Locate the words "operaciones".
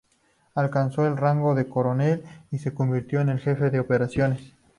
3.79-4.55